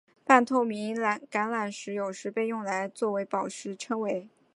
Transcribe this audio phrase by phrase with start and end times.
[0.25, 4.27] 半透明橄榄石有时被用来作为宝石称为。